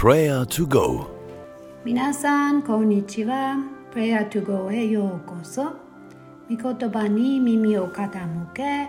[0.00, 1.08] Prayer to Go.
[1.84, 3.56] 皆さんこんにちは。
[3.92, 5.72] Prayer to Go へようこそ。
[6.48, 8.88] 御言葉に耳を傾け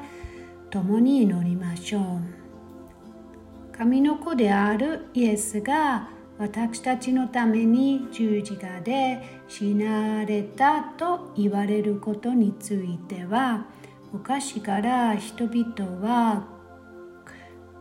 [0.70, 3.76] 共に祈りましょう。
[3.76, 13.66] 神の子であるイエスが私たちのために十字架で死なれたと言われることについては
[14.14, 16.46] 昔から人々は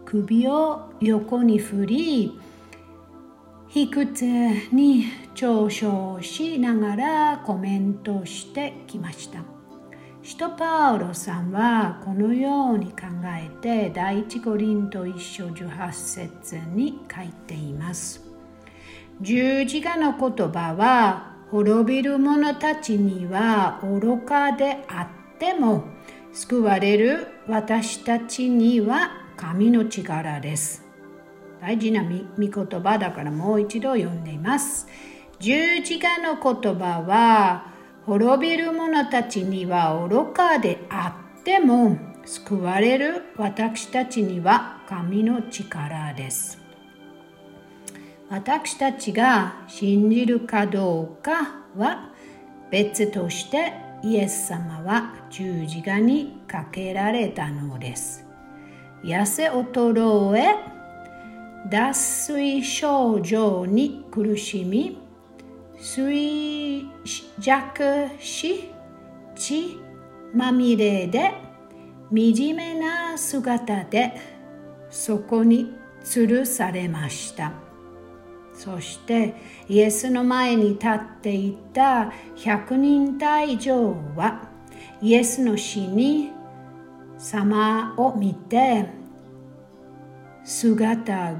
[0.07, 2.41] 首を横に振り
[3.71, 4.25] 卑屈
[4.73, 9.41] に嘲笑しながらコメントしてきました。
[10.23, 18.25] 使徒パウロさんはこのように考えて第一五輪と一章18節に書いています。
[19.21, 25.85] 十字架の言葉は滅びる者たちには愚かであっても
[26.33, 30.88] 救われる私たちには神の力です。
[31.61, 34.87] 大事な御言葉だからもう一度読んでいます。
[35.41, 37.73] 十字架の言葉は
[38.07, 46.59] 滅びる者たちには愚かであっても救われる私たちには神の力です。
[48.31, 52.13] 私たちが信じるかどうかは
[52.71, 58.27] 別としてイエス様は十字架にかけられたのです。
[59.03, 60.55] 痩せ衰え、
[61.67, 64.99] 脱水症状に苦しみ、
[65.77, 66.87] 衰
[67.39, 68.71] 弱し、
[69.35, 69.79] 血
[70.35, 71.33] まみれで
[72.11, 74.13] 惨めな姿で
[74.91, 77.53] そこに吊るされました。
[78.55, 79.35] そして
[79.69, 84.49] イエスの前に立っていた百人隊長は
[85.01, 86.33] イエスの死に
[87.17, 88.87] 様を見て
[90.49, 91.37] 姿。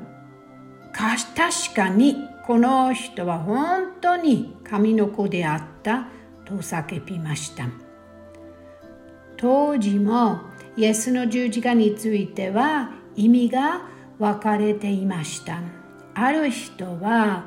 [0.93, 6.09] 確かにこの人は本当に神の子であった。
[6.45, 7.65] と叫びました。
[9.37, 10.41] 当時も
[10.77, 13.83] イエスの十字架については意味が
[14.19, 15.61] 分かれていました。
[16.15, 17.47] ある人は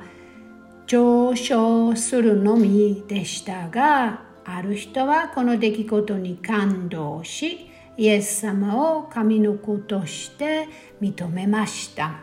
[0.87, 10.67] 上昇するのみでしたがある人はこの出来事に感動しイエス様を神の子として
[11.01, 12.15] 認めました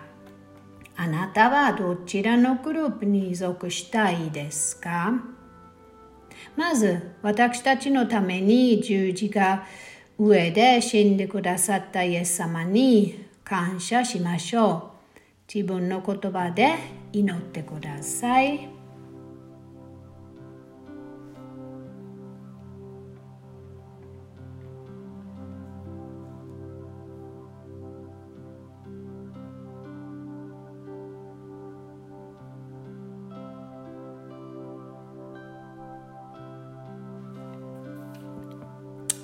[0.96, 5.22] あなたはどちらのグループに属したいですか？
[6.56, 9.64] まず私たちのために十字架
[10.18, 14.94] 上で死んでくださったイエス様に感謝しましょ
[15.46, 15.52] う。
[15.54, 16.74] 自分の言葉で
[17.12, 18.77] 祈ってください。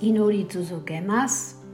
[0.08, 1.64] 祈り続けます。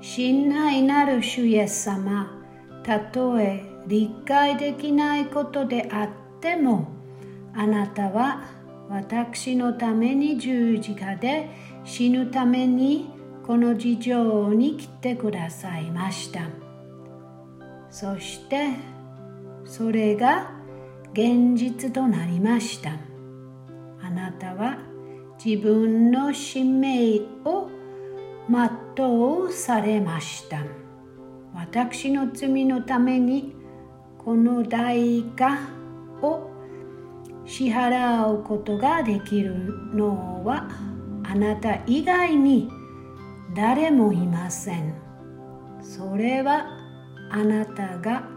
[0.00, 2.40] 信頼なる主イエス様、
[2.82, 6.08] たとえ理解できないことであっ
[6.40, 6.88] ても
[7.54, 8.42] あなたは
[8.88, 11.50] 私のために十字架で
[11.84, 13.10] 死ぬために
[13.46, 16.48] この事情に来てくださいました
[17.90, 18.70] そして
[19.64, 20.52] それが
[21.12, 22.92] 現実となりました
[24.02, 24.78] あなたは
[25.42, 27.70] 自分の使命を
[28.96, 30.62] 全うされました。
[31.54, 33.54] 私の罪のために
[34.18, 35.58] この代価
[36.20, 36.50] を
[37.46, 39.54] 支払うことができる
[39.94, 40.68] のは
[41.24, 42.70] あなた以外に
[43.56, 44.94] 誰もいません。
[45.80, 46.66] それは
[47.30, 48.28] あなたが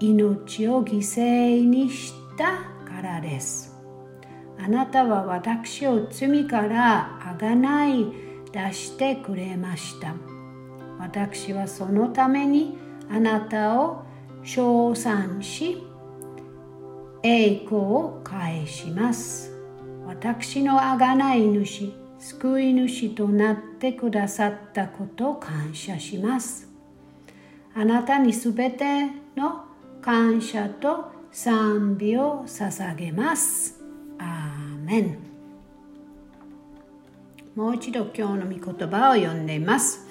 [0.00, 3.71] 命を犠牲にしたからです。
[4.64, 8.06] あなたは私を罪からあがない
[8.52, 10.14] 出してくれました。
[11.00, 12.78] 私はそのために
[13.10, 14.04] あなたを
[14.44, 15.82] 称賛し
[17.24, 19.50] 栄光を返します。
[20.06, 26.68] 私の贖い主救い主となってくださったことを感謝します。
[27.74, 29.06] あなたにすべて
[29.36, 29.64] の
[30.00, 33.81] 感謝と賛美を捧げます。
[34.22, 35.18] アーメン
[37.54, 40.06] もう一度今日の御言葉を読んでいます。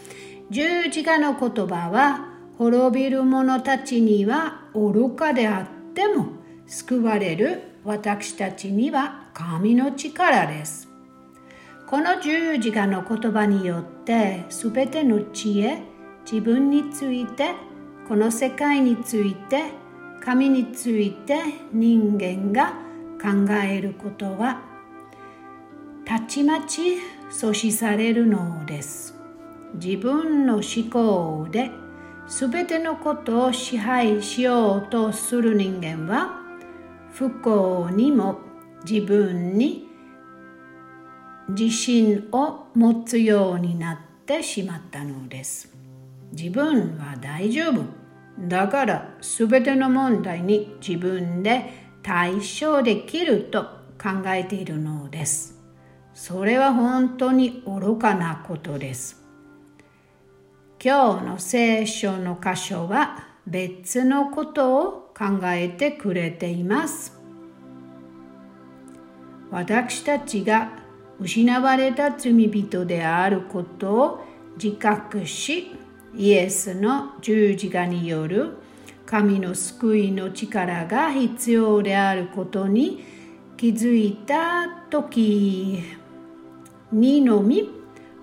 [0.51, 2.27] 十字架の言葉は
[2.57, 6.27] 滅びる者たちには愚かであっても
[6.67, 10.87] 救われる私たちには神の力です。
[11.87, 15.81] この十字架の言葉によって全ての知恵、
[16.23, 17.55] 自分について、
[18.07, 19.71] この世界について、
[20.23, 21.41] 神について
[21.73, 22.90] 人間が
[23.21, 24.62] 考えることは
[26.06, 26.97] たちまち
[27.29, 29.15] 阻止されるのです。
[29.75, 31.71] 自分の思考で
[32.27, 36.41] 全てのことを支配しようとする人間は
[37.13, 38.39] 不幸にも
[38.83, 39.88] 自分に
[41.50, 45.73] 自信を持つようになってしまったのです。
[46.31, 47.83] 自分は大丈夫。
[48.47, 53.63] だから全ての問題に自分で対処できると
[54.01, 55.59] 考えているのです。
[56.13, 59.24] それは本当に愚かなことです。
[60.83, 67.19] 今日の聖書の箇所は別のことを考えてくれています。
[69.51, 70.71] 私たちが
[71.19, 74.25] 失われた罪人であることを
[74.62, 75.75] 自覚し、
[76.15, 78.57] イエスの十字架による
[79.11, 83.03] 神の救いの力が必要であることに
[83.57, 85.83] 気づいた時
[86.93, 87.69] にのみ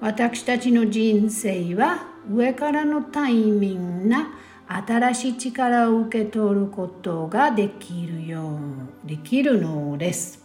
[0.00, 4.30] 私たちの人生は上からのタイミングな
[4.66, 8.58] 新しい力を受け取ることができるよ
[9.04, 10.42] うできるのです。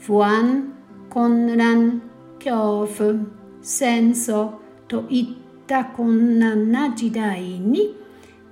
[0.00, 0.72] 不安、
[1.10, 2.00] 混乱、
[2.38, 3.14] 恐怖、
[3.60, 4.52] 戦争
[4.88, 8.03] といった困難な時代に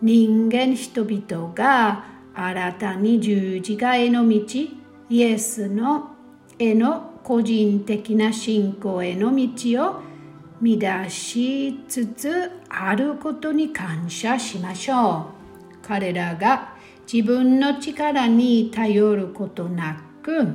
[0.03, 2.05] 人間人々が
[2.35, 4.43] 新たに十字架への道
[5.09, 6.11] イエスの
[6.59, 10.01] への個人的な信仰への道を
[10.61, 15.31] 乱しつつあることに感謝しましょ
[15.73, 15.87] う。
[15.87, 16.75] 彼らが
[17.13, 20.49] 自分の力に頼ることなく、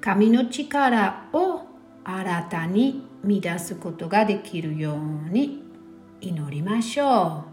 [0.00, 1.62] 神の力を
[2.04, 5.62] 新たに乱すことができるように
[6.20, 7.49] 祈りましょう。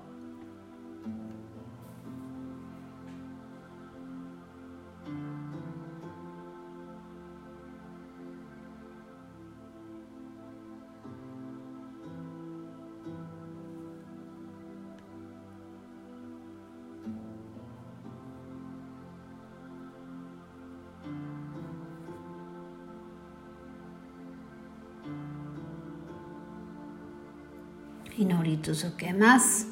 [28.20, 29.68] 祈り続けます。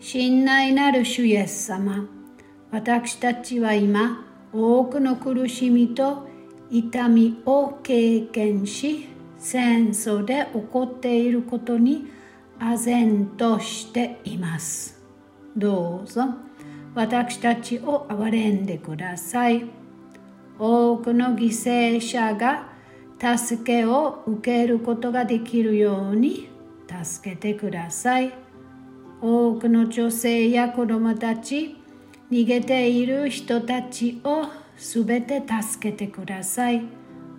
[0.00, 2.06] 信頼なる主イエス様、
[2.70, 4.24] 私たちは今、
[4.54, 6.26] 多くの苦しみと
[6.70, 12.06] 痛みを経験し、戦争で起こっていることに
[12.58, 15.02] 唖然としています。
[15.54, 16.24] どうぞ
[16.94, 19.66] 私たちを憐れんでください。
[20.58, 22.68] 多くの犠牲者が
[23.20, 26.48] 助けを受けることができるように
[26.88, 28.32] 助けてください。
[29.20, 31.76] 多くの女性や子供たち、
[32.30, 34.46] 逃げている人たちを
[34.76, 36.82] すべて助けてください。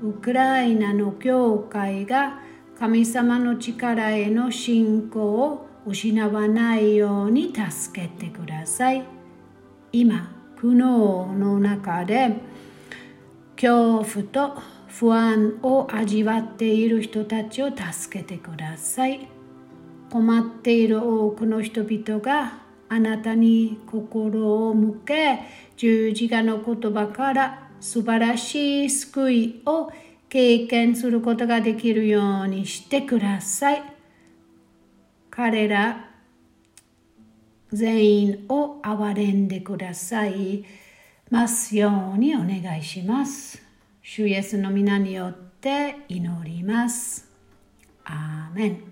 [0.01, 2.39] ウクライナの教会が
[2.77, 9.03] 神様の力への信仰を失わないように助けてください。
[9.91, 12.37] 今、苦悩の中で
[13.55, 19.38] 恐怖と不安を味わっている人たちを助けてください。
[20.09, 22.59] 困っている多くの人々が
[22.89, 25.39] あなたに心を向け
[25.77, 29.91] 十字架の言葉から素晴らしい救いを
[30.27, 33.83] 経験することができるようにしてください。
[35.29, 36.09] 彼ら
[37.71, 40.65] 全員を憐れんでください
[41.29, 43.61] ますようにお願いします。
[44.01, 47.29] 主イエスの皆によって祈ります。
[48.03, 48.88] アーメン。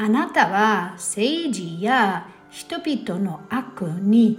[0.00, 4.38] あなたは政治や人々の悪に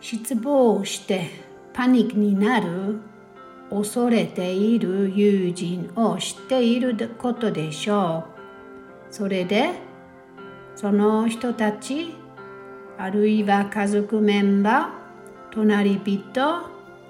[0.00, 1.30] 失望して
[1.72, 2.98] パニックになる
[3.70, 8.24] 恐れている友人を知っていることでしょ
[9.10, 9.14] う。
[9.14, 9.70] それで
[10.74, 12.16] その人たち
[12.98, 16.64] あるいは家族メンバー隣人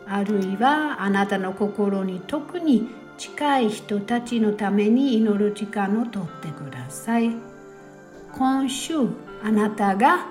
[0.06, 7.47] あるいはあなたの心に特に近い人たちのために祈る時間をとってください。
[8.38, 8.94] 今週
[9.42, 10.28] あなたが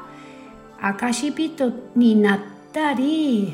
[0.80, 2.40] 証人になっ
[2.72, 3.54] たり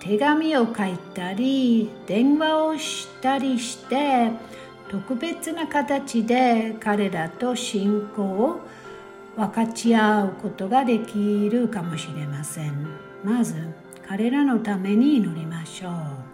[0.00, 4.30] 手紙を書いたり電話をしたりして
[4.90, 8.60] 特別な形で彼らと信仰を
[9.34, 12.86] 分かち合うことができるかもしれません。
[13.24, 13.54] まず
[14.06, 16.25] 彼らのために祈りましょう。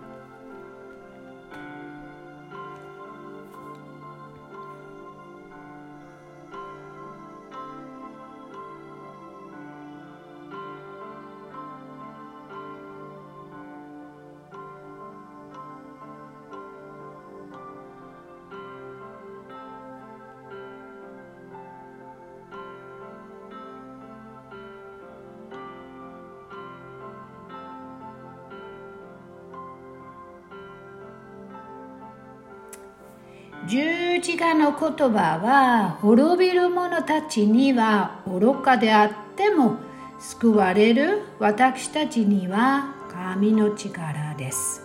[33.69, 39.77] 十字架の言葉は滅びる者たちには愚かであっても
[40.19, 44.83] 救われる私たちには神の力です。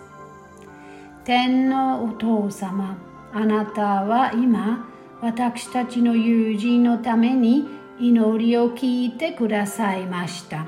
[1.24, 2.98] 天のお父様、
[3.34, 4.88] あなたは今
[5.22, 7.68] 私たちの友人のために
[8.00, 10.68] 祈りを聞いてくださいました。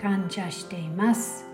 [0.00, 1.46] 感謝しています。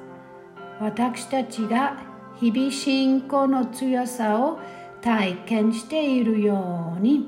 [0.81, 1.99] 私たちが
[2.41, 4.59] 日々信仰の強さを
[5.01, 7.27] 体験しているように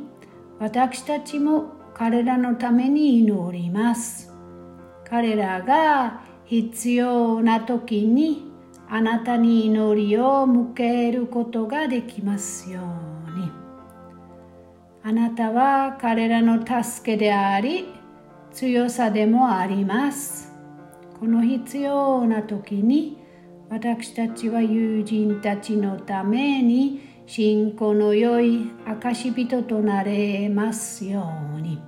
[0.58, 4.32] 私たちも彼らのために祈ります。
[5.04, 8.50] 彼らが必要な時に
[8.88, 13.50] あなたに祈りを向けることができますように。
[15.02, 17.86] あなたは彼らの助けであり
[18.52, 20.52] 強さでもあります。
[21.18, 23.18] この必要な時に
[23.68, 31.80] 私たちは友人たちのために信仰の良い証人となれますように。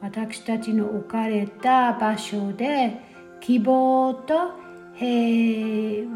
[0.00, 2.98] 私たちの置かれた場所で
[3.40, 4.52] 希望と
[4.96, 6.06] 平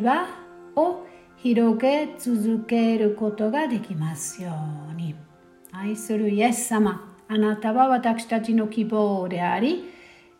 [0.00, 0.28] 和
[0.76, 1.04] を
[1.38, 4.52] 広げ続けることができますよ
[4.92, 5.16] うに。
[5.72, 9.90] 愛するイエス様あなたは私たちの希望であり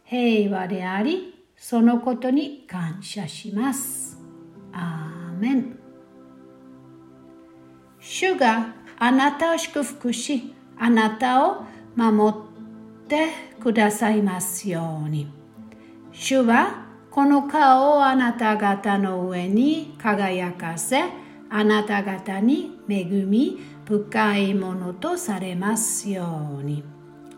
[0.05, 4.17] 平和でありそのことに感謝します。
[4.73, 5.82] アーメン。
[8.23, 11.65] 主があなたを祝福し、あなたを
[11.97, 15.27] 守ってくださいますように。
[16.13, 21.03] 主はこの顔をあなた方の上に輝かせ、
[21.51, 26.85] あなた方に恵み深いものとされますように。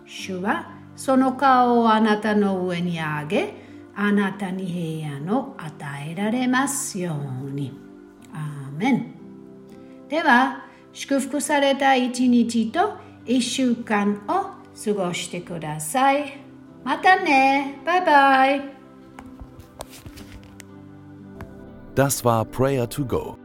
[0.04, 3.54] 主はその顔をあなたの上に上げ、
[3.96, 7.72] あなたに平安を与えられますように。
[8.34, 9.14] アーメン。
[10.10, 10.63] では
[10.94, 12.94] 祝福された一日と
[13.26, 16.38] 一週間を過ごしてください。
[16.84, 17.80] またね。
[17.84, 18.74] バイバイ。
[21.96, 23.43] Das war Prayer to Go.